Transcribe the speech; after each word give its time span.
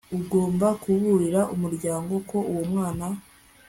ugomba 0.17 0.67
kuburira 0.81 1.41
umuryango 1.53 2.13
ko 2.29 2.37
uwo 2.51 2.63
mwana 2.71 3.05